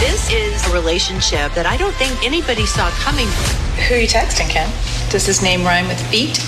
This 0.00 0.30
is 0.32 0.66
a 0.66 0.72
relationship 0.72 1.52
that 1.54 1.66
I 1.66 1.76
don't 1.76 1.94
think 1.94 2.12
anybody 2.24 2.64
saw 2.66 2.88
coming. 3.04 3.28
Who 3.86 3.94
are 3.94 3.98
you 3.98 4.08
texting, 4.08 4.48
Ken? 4.48 4.68
Does 5.10 5.26
his 5.26 5.42
name 5.42 5.62
rhyme 5.62 5.88
with 5.88 6.00
beat? 6.10 6.40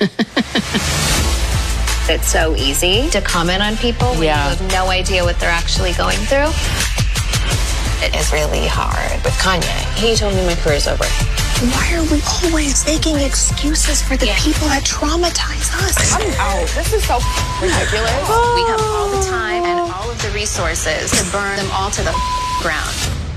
It's 2.10 2.26
so 2.32 2.56
easy 2.56 3.10
to 3.10 3.20
comment 3.20 3.60
on 3.62 3.76
people 3.76 4.08
when 4.16 4.22
Yeah. 4.32 4.48
you 4.48 4.56
have 4.56 4.72
no 4.72 4.88
idea 4.88 5.22
what 5.22 5.38
they're 5.38 5.52
actually 5.52 5.92
going 5.92 6.16
through. 6.24 6.48
It 8.00 8.16
is 8.16 8.32
really 8.32 8.64
hard. 8.64 9.12
With 9.28 9.36
Kanye, 9.36 9.68
he 10.00 10.16
told 10.16 10.32
me 10.32 10.40
my 10.48 10.54
career's 10.64 10.88
over. 10.88 11.04
Why 11.04 11.84
are 12.00 12.06
we 12.08 12.24
always 12.40 12.80
making 12.88 13.20
excuses 13.20 14.00
for 14.00 14.16
the 14.16 14.32
people 14.40 14.72
that 14.72 14.88
traumatize 14.88 15.68
us? 15.84 16.00
I'm 16.16 16.32
out. 16.40 16.64
This 16.72 16.96
is 16.96 17.04
so 17.04 17.20
ridiculous. 17.60 18.08
We 18.56 18.64
have 18.72 18.80
all 18.88 19.12
the 19.12 19.20
time 19.28 19.68
and 19.68 19.92
all 19.92 20.08
of 20.08 20.16
the 20.24 20.30
resources 20.32 21.12
to 21.12 21.22
burn 21.30 21.60
them 21.60 21.68
all 21.76 21.90
to 21.92 22.00
the 22.00 22.16
ground. 22.60 23.27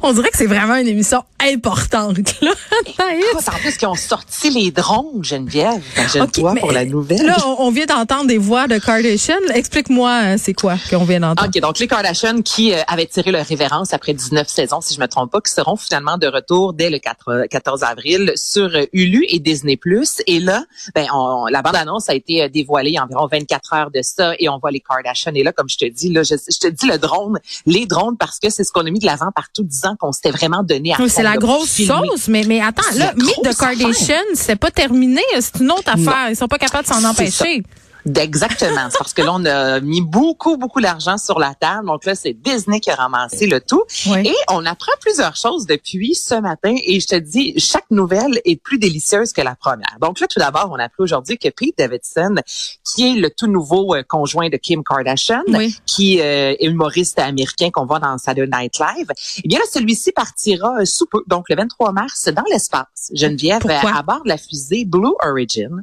On 0.00 0.12
dirait 0.12 0.30
que 0.30 0.36
c'est 0.36 0.46
vraiment 0.46 0.76
une 0.76 0.86
émission 0.86 1.24
importante, 1.44 2.40
là. 2.40 2.52
Anaïs. 2.98 3.48
En 3.48 3.58
plus 3.58 3.76
qu'ils 3.76 3.88
ont 3.88 3.96
sorti 3.96 4.50
les 4.50 4.70
drones, 4.70 5.24
Geneviève. 5.24 5.82
Imagine-toi 5.96 6.54
pour 6.60 6.72
la 6.72 6.84
nouvelle. 6.84 7.26
Là, 7.26 7.36
on, 7.58 7.70
vient 7.70 7.86
d'entendre 7.86 8.26
des 8.26 8.38
voix 8.38 8.68
de 8.68 8.78
Kardashian. 8.78 9.36
Explique-moi, 9.52 10.20
euh, 10.24 10.36
c'est 10.38 10.54
quoi 10.54 10.76
qu'on 10.90 11.04
vient 11.04 11.20
d'entendre? 11.20 11.48
OK, 11.48 11.60
donc 11.60 11.78
les 11.80 11.88
Kardashian 11.88 12.42
qui 12.42 12.72
euh, 12.72 12.80
avaient 12.86 13.06
tiré 13.06 13.32
leur 13.32 13.44
révérence 13.44 13.92
après 13.92 14.14
19 14.14 14.48
saisons, 14.48 14.80
si 14.80 14.94
je 14.94 15.00
me 15.00 15.06
trompe 15.06 15.32
pas, 15.32 15.40
qui 15.40 15.52
seront 15.52 15.76
finalement 15.76 16.16
de 16.16 16.28
retour 16.28 16.74
dès 16.74 16.90
le 16.90 16.98
4, 16.98 17.28
euh, 17.28 17.46
14 17.50 17.82
avril 17.82 18.32
sur 18.36 18.70
Hulu 18.92 19.24
et 19.28 19.40
Disney+. 19.40 19.78
Et 20.26 20.38
là, 20.38 20.64
ben, 20.94 21.06
on, 21.12 21.46
la 21.46 21.62
bande-annonce 21.62 22.08
a 22.08 22.14
été 22.14 22.48
dévoilée 22.48 22.90
il 22.90 22.94
y 22.94 22.98
a 22.98 23.04
environ 23.04 23.26
24 23.30 23.74
heures 23.74 23.90
de 23.90 24.00
ça 24.02 24.32
et 24.38 24.48
on 24.48 24.58
voit 24.58 24.70
les 24.70 24.80
Kardashian. 24.80 25.32
Et 25.34 25.42
là, 25.42 25.52
comme 25.52 25.68
je 25.68 25.78
te 25.78 25.84
dis, 25.86 26.12
là, 26.12 26.22
je, 26.22 26.34
je 26.34 26.58
te 26.58 26.68
dis 26.68 26.86
le 26.86 26.98
drone, 26.98 27.38
les 27.66 27.86
drones, 27.86 28.16
parce 28.16 28.38
que 28.38 28.50
c'est 28.50 28.64
ce 28.64 28.72
qu'on 28.72 28.86
a 28.86 28.90
mis 28.90 29.00
de 29.00 29.06
l'avant 29.06 29.30
partout 29.34 29.62
disant 29.62 29.87
qu'on 29.96 30.12
s'était 30.12 30.30
vraiment 30.30 30.62
donné 30.62 30.92
à 30.92 30.96
c'est 31.08 31.22
la 31.22 31.36
grosse 31.36 31.70
filmer. 31.70 32.08
sauce, 32.08 32.28
mais, 32.28 32.44
mais 32.46 32.60
attends, 32.60 32.82
là, 32.96 33.12
Meet 33.16 33.42
the 33.42 33.56
Kardashian, 33.56 34.16
c'est 34.34 34.56
pas 34.56 34.70
terminé, 34.70 35.22
c'est 35.40 35.60
une 35.60 35.70
autre 35.70 35.90
affaire. 35.92 36.30
Ils 36.30 36.36
sont 36.36 36.48
pas 36.48 36.58
capables 36.58 36.86
de 36.86 36.92
s'en 36.92 37.04
ça. 37.30 37.44
Exactement. 38.16 38.88
C'est 38.90 38.98
parce 38.98 39.12
que 39.12 39.22
là, 39.22 39.32
on 39.34 39.44
a 39.44 39.80
mis 39.80 40.00
beaucoup, 40.00 40.56
beaucoup 40.56 40.80
d'argent 40.80 41.18
sur 41.18 41.38
la 41.38 41.54
table. 41.54 41.86
Donc 41.86 42.04
là, 42.04 42.14
c'est 42.14 42.32
Disney 42.32 42.80
qui 42.80 42.90
a 42.90 42.94
ramassé 42.94 43.46
le 43.46 43.60
tout. 43.60 43.82
Oui. 44.06 44.26
Et 44.28 44.34
on 44.50 44.64
apprend 44.66 44.92
plusieurs 45.00 45.36
choses 45.36 45.66
depuis 45.66 46.14
ce 46.14 46.34
matin. 46.34 46.74
Et 46.84 47.00
je 47.00 47.06
te 47.06 47.16
dis, 47.16 47.54
chaque 47.58 47.90
nouvelle 47.90 48.40
est 48.44 48.60
plus 48.60 48.78
délicieuse 48.78 49.32
que 49.32 49.40
la 49.42 49.54
première. 49.54 49.96
Donc 50.00 50.20
là, 50.20 50.26
tout 50.26 50.38
d'abord, 50.38 50.68
on 50.72 50.76
a 50.76 50.84
appris 50.84 51.02
aujourd'hui 51.02 51.38
que 51.38 51.48
Pete 51.48 51.76
Davidson, 51.78 52.36
qui 52.84 53.08
est 53.08 53.20
le 53.20 53.30
tout 53.30 53.46
nouveau 53.46 53.94
euh, 53.94 54.02
conjoint 54.06 54.48
de 54.48 54.56
Kim 54.56 54.82
Kardashian, 54.84 55.42
Oui. 55.48 55.76
qui 55.86 56.20
euh, 56.20 56.54
est 56.58 56.64
humoriste 56.66 57.18
américain 57.18 57.70
qu'on 57.70 57.86
voit 57.86 57.98
dans 58.00 58.16
Saturday 58.18 58.50
Night 58.56 58.78
Live, 58.78 59.08
eh 59.44 59.48
bien 59.48 59.58
là, 59.58 59.64
celui-ci 59.72 60.12
partira 60.12 60.78
euh, 60.80 60.84
sous 60.84 61.06
peu, 61.06 61.22
donc 61.26 61.48
le 61.48 61.56
23 61.56 61.92
mars, 61.92 62.28
dans 62.28 62.44
l'espace. 62.50 63.10
Geneviève, 63.14 63.62
à 63.68 64.02
bord 64.02 64.22
de 64.24 64.28
la 64.28 64.36
fusée 64.38 64.84
Blue 64.84 65.14
Origin. 65.24 65.82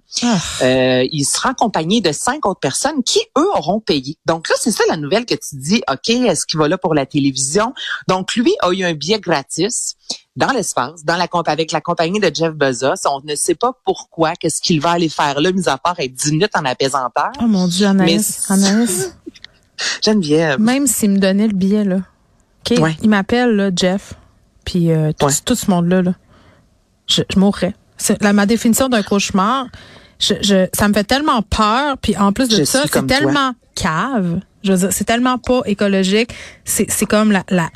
Euh, 0.62 1.06
il 1.12 1.26
sera 1.26 1.50
accompagné 1.50 2.02
de 2.02 2.12
cinq 2.16 2.45
autres 2.47 2.59
personnes 2.59 3.03
qui, 3.03 3.19
eux, 3.38 3.47
auront 3.55 3.80
payé. 3.80 4.17
Donc 4.25 4.49
là, 4.49 4.55
c'est 4.59 4.71
ça 4.71 4.83
la 4.89 4.97
nouvelle 4.97 5.25
que 5.27 5.35
tu 5.35 5.55
dis, 5.58 5.83
OK, 5.91 6.09
est-ce 6.09 6.45
qu'il 6.47 6.57
va 6.59 6.67
là 6.67 6.77
pour 6.80 6.95
la 6.95 7.05
télévision? 7.05 7.73
Donc 8.07 8.35
lui 8.35 8.55
a 8.61 8.72
eu 8.72 8.83
un 8.83 8.94
billet 8.94 9.19
gratis 9.19 9.95
dans 10.35 10.52
l'espace, 10.52 11.05
dans 11.05 11.16
la 11.17 11.27
comp- 11.27 11.47
avec 11.47 11.72
la 11.72 11.80
compagnie 11.81 12.19
de 12.19 12.31
Jeff 12.33 12.53
Bezos. 12.53 13.07
On 13.07 13.22
ne 13.23 13.35
sait 13.35 13.55
pas 13.55 13.73
pourquoi, 13.85 14.33
qu'est-ce 14.35 14.61
qu'il 14.61 14.81
va 14.81 14.91
aller 14.91 15.09
faire 15.09 15.39
là, 15.39 15.52
mis 15.52 15.69
à 15.69 15.77
part 15.77 15.99
être 15.99 16.13
10 16.13 16.31
minutes 16.31 16.55
en 16.55 16.66
apesanteur. 16.66 17.31
Oh 17.41 17.45
mon 17.47 17.67
Dieu, 17.67 17.85
Anaïs, 17.88 18.47
Mais- 18.50 18.55
Anaïs. 18.55 19.13
Geneviève. 20.03 20.59
Même 20.59 20.88
s'il 20.88 21.11
me 21.11 21.17
donnait 21.19 21.47
le 21.47 21.53
billet, 21.53 21.83
là. 21.83 21.97
OK? 22.69 22.79
Ouais. 22.79 22.95
Il 23.02 23.09
m'appelle, 23.09 23.55
là, 23.55 23.69
Jeff. 23.75 24.13
Puis 24.63 24.91
euh, 24.91 25.11
tout, 25.17 25.25
Ouais. 25.25 25.31
tout 25.45 25.55
ce 25.55 25.69
monde-là, 25.69 26.02
là. 26.02 26.13
Je, 27.07 27.22
je 27.31 27.39
mourrais. 27.39 27.75
C'est 27.97 28.22
ma 28.23 28.45
définition 28.45 28.89
d'un 28.89 29.03
cauchemar. 29.03 29.67
Je, 30.19 30.33
je, 30.41 30.67
ça 30.73 30.88
me 30.88 30.94
fait 30.94 31.03
tellement 31.03 31.41
peur. 31.41 31.97
Puis 32.01 32.16
en 32.17 32.31
plus 32.34 32.47
de 32.47 32.57
Je 32.57 32.63
ça, 32.63 32.84
c'est 32.84 32.90
toi. 32.90 33.03
tellement 33.03 33.53
cave. 33.75 34.40
Je 34.63 34.72
veux 34.72 34.78
dire, 34.79 34.88
c'est 34.91 35.03
tellement 35.03 35.38
pas 35.38 35.62
écologique. 35.66 36.29
C'est, 36.63 36.90
c'est 36.90 37.06
comme 37.06 37.31
la, 37.31 37.44
la 37.50 37.69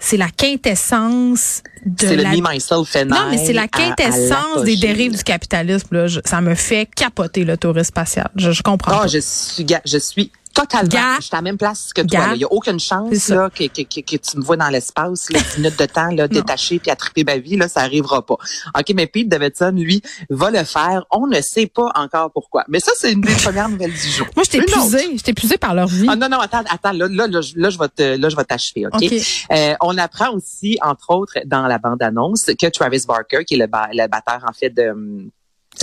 c'est 0.00 0.16
la 0.16 0.28
quintessence 0.28 1.62
de 1.84 2.06
C'est 2.06 2.16
le 2.16 2.22
la... 2.22 2.30
me, 2.30 2.52
myself 2.52 2.94
and 2.96 3.06
Non, 3.06 3.28
mais 3.30 3.38
c'est 3.44 3.52
la 3.52 3.62
I 3.62 3.64
à- 3.64 3.64
à 3.64 3.68
quintessence 3.68 4.62
des 4.64 4.76
dérives 4.76 5.16
du 5.16 5.22
capitalisme. 5.24 5.88
Là. 5.92 6.06
Je- 6.06 6.20
ça 6.24 6.40
me 6.40 6.54
fait 6.54 6.88
capoter 6.94 7.44
le 7.44 7.56
tourisme 7.56 7.84
spatial. 7.88 8.28
Je, 8.36 8.52
je 8.52 8.62
comprends. 8.62 8.92
Ah, 8.94 9.00
pas. 9.02 9.06
je 9.08 9.18
suis, 9.18 9.66
je 9.84 9.98
suis 9.98 10.30
totalement, 10.60 10.88
Gars. 10.88 11.16
je 11.18 11.22
suis 11.24 11.34
à 11.34 11.38
la 11.38 11.42
même 11.42 11.58
place 11.58 11.92
que 11.92 12.02
toi. 12.02 12.30
Il 12.34 12.40
y 12.40 12.44
a 12.44 12.52
aucune 12.52 12.80
chance 12.80 13.28
là 13.28 13.50
que, 13.50 13.64
que, 13.64 13.82
que, 13.82 14.00
que 14.00 14.16
tu 14.16 14.36
me 14.36 14.42
vois 14.42 14.56
dans 14.56 14.68
l'espace, 14.68 15.30
là, 15.30 15.38
10 15.40 15.58
minutes 15.58 15.78
de 15.78 15.86
temps 15.86 16.10
là, 16.10 16.28
détaché 16.28 16.78
puis 16.78 16.90
à 16.90 16.96
triper 16.96 17.24
ma 17.24 17.36
vie, 17.38 17.56
là, 17.56 17.68
ça 17.68 17.80
arrivera 17.80 18.24
pas. 18.24 18.36
Ok, 18.78 18.92
mais 18.94 19.06
Pete 19.06 19.28
Davidson, 19.28 19.72
lui, 19.76 20.02
va 20.30 20.50
le 20.50 20.64
faire. 20.64 21.04
On 21.10 21.26
ne 21.26 21.40
sait 21.40 21.66
pas 21.66 21.90
encore 21.94 22.30
pourquoi. 22.32 22.64
Mais 22.68 22.80
ça, 22.80 22.92
c'est 22.96 23.12
une 23.12 23.20
des 23.20 23.34
premières 23.34 23.68
nouvelles 23.68 23.92
du 23.92 24.08
jour. 24.08 24.26
Moi, 24.36 24.44
je 24.44 24.50
t'ai 24.50 24.58
épuisée. 24.58 25.16
Je 25.16 25.22
t'ai 25.22 25.30
épuisée 25.30 25.58
par 25.58 25.74
leur 25.74 25.86
vie. 25.88 26.06
Ah 26.08 26.16
non 26.16 26.28
non 26.28 26.38
attends 26.40 26.62
attends 26.68 26.92
là 26.92 27.06
là 27.10 27.26
là, 27.26 27.40
je- 27.40 27.54
là, 27.56 27.70
je 27.70 27.78
vais 27.78 27.88
te 27.88 28.16
là 28.16 28.28
je 28.28 28.36
vais 28.36 28.44
t'achever 28.44 28.86
ok, 28.86 28.94
Ok. 29.02 29.12
Euh, 29.52 29.74
on 29.80 29.96
apprend 29.98 30.30
aussi 30.32 30.78
entre 30.82 31.10
autres 31.10 31.34
dans 31.46 31.66
la 31.66 31.78
bande 31.78 32.02
annonce 32.02 32.44
que 32.60 32.66
Travis 32.68 33.02
Barker 33.06 33.44
qui 33.44 33.54
est 33.54 33.58
le, 33.58 33.66
ba- 33.66 33.88
le 33.92 34.06
batteur 34.08 34.40
en 34.48 34.52
fait 34.52 34.70
de 34.70 34.90
hum, 34.90 35.30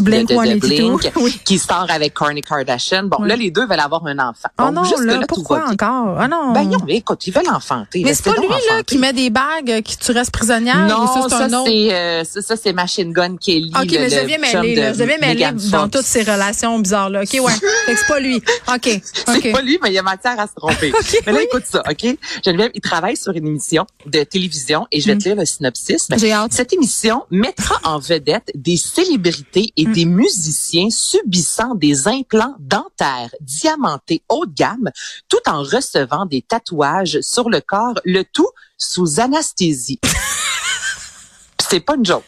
Blink 0.01 0.27
de, 0.27 0.33
de- 0.33 0.39
de 0.39 0.45
182. 0.67 0.97
Blink, 0.97 1.11
Oui. 1.23 1.39
qui 1.45 1.57
sort 1.57 1.85
avec 1.89 2.13
Kourtney 2.13 2.41
Kardashian. 2.41 3.03
Bon, 3.03 3.17
Oui. 3.21 3.29
là, 3.29 3.35
les 3.37 3.49
deux 3.49 3.65
veulent 3.65 3.79
avoir 3.79 4.05
un 4.05 4.19
enfant. 4.19 4.49
Oh 4.59 4.63
Donc, 4.65 4.73
non, 4.73 4.83
jusque 4.83 5.03
là, 5.05 5.19
tout 5.19 5.25
pourquoi 5.29 5.59
bien. 5.59 5.71
encore? 5.71 6.17
Ah 6.19 6.27
non. 6.27 6.51
Ben 6.51 6.63
non, 6.63 6.79
mais 6.85 6.97
écoute, 6.97 7.25
ils 7.27 7.31
veulent 7.33 7.47
enfanter. 7.49 8.01
mais 8.03 8.13
c'est 8.13 8.23
pas 8.23 8.31
lui, 8.33 8.41
donc 8.41 8.49
là, 8.49 8.55
enfanter. 8.57 8.83
qui 8.83 8.97
met 8.97 9.13
des 9.13 9.29
bagues, 9.29 9.71
euh, 9.71 9.81
qui 9.81 9.97
tu 9.97 10.11
restes 10.11 10.31
prisonnière? 10.31 10.85
Non, 10.87 11.07
ça, 11.07 11.21
c'est 11.29 11.49
ça, 11.49 11.63
c'est 11.65 11.93
euh, 11.93 12.23
ça, 12.25 12.41
ça, 12.41 12.55
c'est 12.57 12.73
Machine 12.73 13.13
Gun 13.13 13.37
Kelly. 13.37 13.71
OK, 13.73 13.89
le- 13.91 13.99
mais 13.99 14.09
je 14.09 14.57
mêlée, 14.57 14.75
de 14.75 14.81
là. 14.81 14.93
Je 14.93 14.99
deviens 14.99 15.17
mêlée 15.17 15.33
Megan 15.35 15.57
dans 15.71 15.87
toutes 15.87 16.01
ces 16.05 16.23
relations 16.23 16.77
bizarres-là. 16.79 17.21
OK, 17.23 17.39
ouais. 17.41 17.53
fait 17.85 17.95
c'est 17.95 18.07
pas 18.07 18.19
lui. 18.19 18.35
OK, 18.73 19.01
C'est 19.13 19.29
OK. 19.37 19.51
pas 19.53 19.61
lui, 19.61 19.79
mais 19.81 19.89
il 19.91 19.93
y 19.93 19.97
a 19.97 20.03
matière 20.03 20.37
à 20.37 20.47
se 20.47 20.53
tromper. 20.55 20.91
mais 21.25 21.31
là, 21.31 21.41
écoute 21.41 21.63
ça, 21.71 21.81
OK? 21.89 22.17
Geneviève, 22.43 22.71
il 22.73 22.81
travaille 22.81 23.15
sur 23.15 23.31
une 23.31 23.47
émission 23.47 23.85
de 24.05 24.23
télévision 24.23 24.87
et 24.91 24.99
je 24.99 25.07
vais 25.07 25.17
te 25.17 25.23
lire 25.23 25.37
le 25.37 25.45
synopsis. 25.45 26.09
Mm. 26.09 26.17
J'ai 26.19 26.33
hâte. 26.33 26.51
Cette 26.51 26.73
émission 26.73 27.23
mettra 27.31 27.75
en 27.85 27.99
vedette 27.99 28.51
des 28.55 28.75
célébrités 28.75 29.71
et 29.77 29.85
Mm. 29.87 29.91
des 29.93 30.05
musiciens 30.05 30.89
subissant 30.89 31.75
des 31.75 32.07
implants 32.07 32.55
dentaires 32.59 33.29
diamantés 33.41 34.23
haut 34.29 34.45
de 34.45 34.53
gamme 34.53 34.89
tout 35.29 35.39
en 35.47 35.63
recevant 35.63 36.25
des 36.25 36.41
tatouages 36.41 37.19
sur 37.21 37.49
le 37.49 37.61
corps, 37.61 37.99
le 38.05 38.23
tout 38.23 38.49
sous 38.77 39.19
anesthésie. 39.19 39.99
C'est 41.69 41.79
pas 41.79 41.95
une 41.95 42.05
joke. 42.05 42.23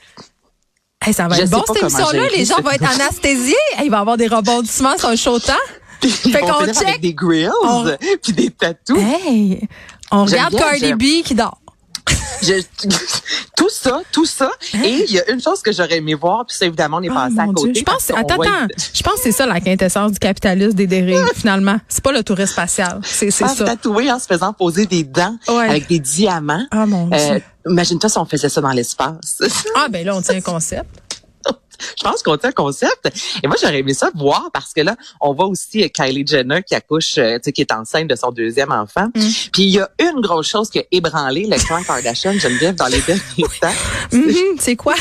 Hey, 1.05 1.13
ça 1.13 1.27
va 1.27 1.37
être 1.39 1.49
bon, 1.49 1.63
cette 1.67 1.81
émission-là. 1.83 2.27
Les 2.35 2.45
gens 2.45 2.59
vont 2.61 2.71
être 2.71 2.89
anesthésiés. 2.89 3.55
Hey, 3.77 3.85
il 3.85 3.91
va 3.91 3.97
y 3.97 3.99
avoir 4.01 4.17
des 4.17 4.27
rebondissements 4.27 4.97
sur 4.97 5.09
un 5.09 5.15
show 5.15 5.39
temps. 5.39 5.53
Fait 6.01 6.09
finir 6.09 6.65
check. 6.73 6.87
avec 6.87 7.01
des 7.01 7.13
grills 7.13 7.49
On- 7.63 7.85
puis 8.23 8.33
des 8.33 8.51
tatous. 8.51 8.99
Hey, 8.99 9.67
on 10.11 10.25
regarde 10.25 10.55
Cardi. 10.55 10.93
B 10.93 11.23
qui 11.23 11.33
dort. 11.35 11.59
Je- 12.41 12.87
tout 13.57 13.69
ça, 13.69 14.01
tout 14.11 14.25
ça. 14.25 14.49
Et 14.83 15.05
il 15.07 15.11
y 15.11 15.19
a 15.19 15.29
une 15.31 15.41
chose 15.41 15.61
que 15.61 15.71
j'aurais 15.71 15.97
aimé 15.97 16.13
voir, 16.13 16.45
puis 16.45 16.55
ça, 16.55 16.65
évidemment, 16.65 16.97
on 16.97 17.01
est 17.03 17.09
Oh, 17.09 17.13
passé 17.13 17.39
à 17.39 17.45
côté. 17.47 17.73
Je 17.75 17.83
pense, 17.83 18.09
attends, 18.11 18.35
voit- 18.35 18.45
attends. 18.47 18.67
Je 18.93 19.03
pense 19.03 19.15
que 19.15 19.21
c'est 19.23 19.31
ça 19.31 19.45
la 19.45 19.59
quintessence 19.59 20.11
du 20.13 20.19
capitalisme 20.19 20.73
des 20.73 20.87
dérives, 20.87 21.25
finalement. 21.35 21.77
C'est 21.87 22.03
pas 22.03 22.11
le 22.11 22.23
tourisme 22.23 22.51
spatial. 22.53 22.99
C'est, 23.03 23.31
c'est 23.31 23.45
Faire 23.45 23.55
ça. 23.55 23.65
tatouer 23.65 24.11
en 24.11 24.19
se 24.19 24.25
faisant 24.27 24.53
poser 24.53 24.85
des 24.85 25.03
dents 25.03 25.35
Ouais. 25.47 25.67
avec 25.69 25.87
des 25.87 25.99
diamants. 25.99 26.65
Ah, 26.71 26.85
mon 26.85 27.11
Euh, 27.11 27.17
Dieu. 27.35 27.43
Imagine-toi 27.69 28.09
si 28.09 28.17
on 28.17 28.25
faisait 28.25 28.49
ça 28.49 28.61
dans 28.61 28.71
l'espace. 28.71 29.41
Ah, 29.75 29.87
ben 29.89 30.05
là, 30.05 30.15
on 30.15 30.21
tient 30.21 30.35
un 30.35 30.41
concept. 30.41 30.85
Je 31.97 32.03
pense 32.03 32.23
qu'on 32.23 32.37
tient 32.37 32.49
le 32.49 32.55
concept. 32.55 33.11
Et 33.43 33.47
moi, 33.47 33.55
j'aurais 33.61 33.79
aimé 33.79 33.93
ça 33.93 34.09
voir 34.15 34.49
parce 34.53 34.73
que 34.73 34.81
là, 34.81 34.95
on 35.21 35.33
voit 35.33 35.45
aussi 35.45 35.83
euh, 35.83 35.87
Kylie 35.87 36.25
Jenner 36.25 36.63
qui 36.63 36.75
accouche, 36.75 37.17
euh, 37.17 37.35
tu 37.35 37.45
sais, 37.45 37.51
qui 37.51 37.61
est 37.61 37.71
enceinte 37.71 38.07
de 38.07 38.15
son 38.15 38.31
deuxième 38.31 38.71
enfant. 38.71 39.07
Mm. 39.15 39.21
Puis 39.53 39.63
il 39.63 39.69
y 39.69 39.79
a 39.79 39.89
une 39.99 40.21
grosse 40.21 40.47
chose 40.47 40.69
qui 40.69 40.79
a 40.79 40.83
ébranlé 40.91 41.45
le 41.45 41.57
clan 41.57 41.83
Kardashian, 41.83 42.33
Geneviève, 42.33 42.75
dans 42.75 42.87
les 42.87 43.01
derniers 43.07 43.59
temps. 43.61 43.73
Mhm, 44.11 44.57
c'est 44.59 44.75
quoi? 44.75 44.95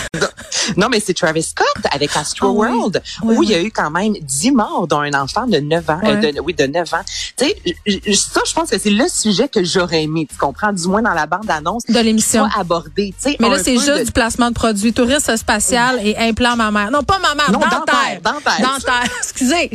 Non, 0.76 0.88
mais 0.90 1.00
c'est 1.00 1.14
Travis 1.14 1.42
Scott 1.42 1.66
avec 1.90 2.16
Astro 2.16 2.48
Ah. 2.48 2.70
World, 2.70 3.02
où 3.22 3.42
il 3.42 3.50
y 3.50 3.54
a 3.54 3.62
eu 3.62 3.70
quand 3.70 3.90
même 3.90 4.14
10 4.20 4.50
morts 4.52 4.86
d'un 4.86 5.12
enfant 5.14 5.46
de 5.46 5.58
9 5.58 5.88
ans. 5.90 6.00
euh, 6.04 6.32
de, 6.32 6.40
oui, 6.40 6.54
de 6.54 6.66
9 6.66 6.92
ans. 6.94 7.00
Tu 7.36 7.46
sais, 7.46 8.14
ça, 8.14 8.40
je 8.46 8.52
pense 8.52 8.70
que 8.70 8.78
c'est 8.78 8.90
le 8.90 9.08
sujet 9.08 9.48
que 9.48 9.62
j'aurais 9.64 10.02
aimé, 10.04 10.26
tu 10.30 10.36
comprends, 10.36 10.72
du 10.72 10.86
moins 10.88 11.02
dans 11.02 11.14
la 11.14 11.26
bande-annonce. 11.26 11.84
De 11.88 11.98
l'émission. 12.00 12.46
Abordé, 12.56 13.14
tu 13.16 13.30
sais. 13.30 13.36
Mais 13.40 13.48
là, 13.48 13.56
un 13.56 13.62
c'est 13.62 13.74
juste 13.74 13.90
de- 13.98 14.04
du 14.04 14.12
placement 14.12 14.48
de 14.48 14.54
produits. 14.54 14.92
Tourisme 14.92 15.36
spatial 15.36 16.00
et 16.02 16.16
implant 16.16 16.56
mammaire. 16.56 16.90
Non, 16.90 17.02
pas 17.02 17.18
mammaire, 17.18 17.50
Non, 17.52 17.58
dentaire. 17.60 17.80
dentaire, 17.84 18.20
dentaire. 18.22 18.60
Dentaire, 18.60 19.10
excusez. 19.18 19.70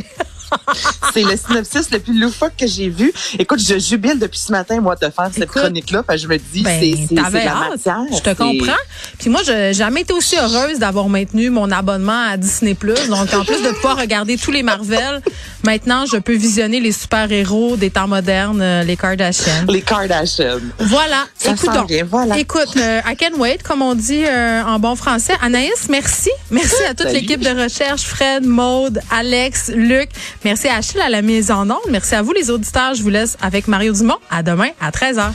C'est 1.12 1.22
le 1.22 1.36
synopsis 1.36 1.90
le 1.90 1.98
plus 1.98 2.18
loufoque 2.18 2.52
que 2.58 2.66
j'ai 2.66 2.88
vu. 2.88 3.12
Écoute, 3.38 3.60
je 3.60 3.78
jubile 3.78 4.18
depuis 4.18 4.38
ce 4.38 4.52
matin, 4.52 4.80
moi, 4.80 4.94
de 4.96 5.08
faire 5.10 5.30
cette 5.32 5.48
chronique-là. 5.48 6.02
Je 6.16 6.26
me 6.26 6.36
dis, 6.38 6.62
Ben, 6.62 6.80
c'est 6.80 7.14
la 7.14 7.30
matière. 7.30 8.02
Je 8.12 8.20
te 8.20 8.30
comprends. 8.34 8.72
Puis 9.18 9.30
moi, 9.30 9.42
je 9.44 9.52
n'ai 9.52 9.74
jamais 9.74 10.02
été 10.02 10.12
aussi 10.12 10.36
heureuse 10.36 10.78
d'avoir 10.78 11.08
maintenu 11.08 11.50
mon 11.50 11.70
abonnement 11.70 12.28
à 12.30 12.36
Disney+. 12.36 12.74
Donc, 12.74 13.32
en 13.34 13.44
plus 13.44 13.62
de 13.62 13.70
pouvoir 13.74 13.98
regarder 13.98 14.36
tous 14.36 14.50
les 14.50 14.62
Marvel, 14.62 15.20
maintenant, 15.64 16.06
je 16.06 16.16
peux 16.16 16.34
visionner 16.34 16.80
les 16.80 16.92
super-héros 16.92 17.76
des 17.76 17.90
temps 17.90 18.08
modernes, 18.08 18.62
euh, 18.62 18.82
les 18.82 18.96
Kardashians. 18.96 19.66
Les 19.68 19.82
Kardashians. 19.82 20.60
Voilà. 20.78 21.24
Ça 21.36 21.52
Écoute 21.52 21.66
s'en 21.66 21.74
donc. 21.74 21.88
vient, 21.88 22.04
voilà. 22.04 22.38
Écoute, 22.38 22.76
euh, 22.76 23.00
I 23.06 23.16
can 23.16 23.38
wait, 23.38 23.62
comme 23.62 23.82
on 23.82 23.94
dit 23.94 24.24
euh, 24.24 24.62
en 24.62 24.78
bon 24.78 24.96
français. 24.96 25.34
Anaïs, 25.42 25.88
merci. 25.88 26.30
Merci 26.50 26.82
à 26.88 26.94
toute 26.94 27.12
l'équipe 27.12 27.40
de 27.40 27.62
recherche, 27.62 28.02
Fred, 28.02 28.44
Maude, 28.44 29.00
Alex, 29.10 29.70
Luc. 29.74 30.08
Merci 30.44 30.68
à 30.68 30.76
Achille 30.76 31.00
à 31.00 31.08
la 31.08 31.22
mise 31.22 31.50
en 31.50 31.70
onde. 31.70 31.78
Merci 31.88 32.14
à 32.14 32.22
vous, 32.22 32.32
les 32.32 32.50
auditeurs. 32.50 32.94
Je 32.94 33.02
vous 33.02 33.10
laisse 33.10 33.36
avec 33.40 33.68
Mario 33.68 33.92
Dumont. 33.92 34.18
À 34.30 34.42
demain, 34.42 34.70
à 34.80 34.90
13h. 34.90 35.30